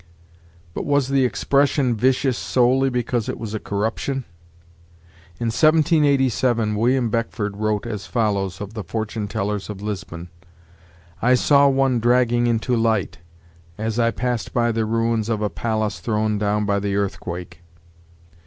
But 0.73 0.83
was 0.83 1.09
the 1.09 1.25
expression 1.25 1.95
'vicious' 1.95 2.35
solely 2.35 2.89
because 2.89 3.29
it 3.29 3.37
was 3.37 3.53
a 3.53 3.59
corruption? 3.59 4.25
In 5.39 5.49
1787 5.53 6.73
William 6.73 7.11
Beckford 7.11 7.55
wrote 7.57 7.85
as 7.85 8.07
follows 8.07 8.59
of 8.59 8.73
the 8.73 8.83
fortune 8.83 9.27
tellers 9.27 9.69
of 9.69 9.79
Lisbon: 9.79 10.29
'I 11.21 11.35
saw 11.35 11.67
one 11.67 11.99
dragging 11.99 12.47
into 12.47 12.75
light, 12.75 13.19
as 13.77 13.99
I 13.99 14.09
passed 14.09 14.55
by 14.55 14.71
the 14.71 14.85
ruins 14.85 15.29
of 15.29 15.43
a 15.43 15.51
palace 15.51 15.99
thrown 15.99 16.39
down 16.39 16.65
by 16.65 16.79
the 16.79 16.95
earthquake. 16.95 17.61